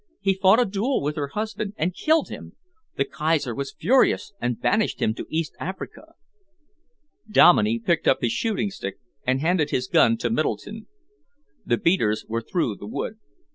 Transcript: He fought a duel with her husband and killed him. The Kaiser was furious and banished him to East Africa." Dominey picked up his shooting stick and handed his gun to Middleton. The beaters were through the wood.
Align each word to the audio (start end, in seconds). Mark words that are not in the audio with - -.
He 0.19 0.33
fought 0.41 0.59
a 0.59 0.65
duel 0.65 0.99
with 1.03 1.15
her 1.15 1.27
husband 1.27 1.73
and 1.77 1.93
killed 1.93 2.29
him. 2.29 2.53
The 2.97 3.05
Kaiser 3.05 3.53
was 3.53 3.75
furious 3.79 4.33
and 4.41 4.59
banished 4.59 4.99
him 4.99 5.13
to 5.13 5.27
East 5.29 5.53
Africa." 5.59 6.13
Dominey 7.29 7.77
picked 7.77 8.07
up 8.07 8.21
his 8.21 8.31
shooting 8.31 8.71
stick 8.71 8.97
and 9.27 9.41
handed 9.41 9.69
his 9.69 9.87
gun 9.87 10.17
to 10.17 10.31
Middleton. 10.31 10.87
The 11.67 11.77
beaters 11.77 12.25
were 12.27 12.41
through 12.41 12.77
the 12.77 12.87
wood. 12.87 13.19